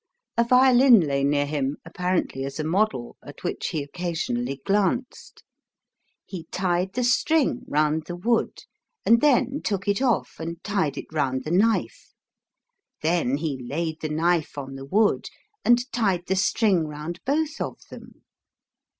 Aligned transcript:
A 0.35 0.43
violin 0.43 1.01
lay 1.01 1.23
near 1.23 1.45
him, 1.45 1.77
apparently 1.85 2.43
as 2.43 2.59
a 2.59 2.63
model, 2.63 3.17
at 3.23 3.43
which 3.43 3.67
he 3.67 3.83
occasionally 3.83 4.59
glanced. 4.65 5.43
He 6.25 6.45
tied 6.49 6.93
the 6.93 7.03
string 7.03 7.61
round 7.67 8.05
the 8.07 8.15
wood, 8.15 8.63
and 9.05 9.21
then 9.21 9.61
took 9.63 9.87
it 9.87 10.01
off 10.01 10.39
and 10.39 10.63
tied 10.63 10.97
it 10.97 11.05
round 11.13 11.43
the 11.43 11.51
knife; 11.51 12.15
then 13.03 13.37
he 13.37 13.63
laid 13.63 14.01
the 14.01 14.09
knife 14.09 14.57
on 14.57 14.73
the 14.73 14.85
wood, 14.85 15.29
and 15.63 15.83
tied 15.91 16.25
the 16.25 16.35
string 16.35 16.87
round 16.87 17.19
both 17.23 17.61
of 17.61 17.79
them. 17.91 18.23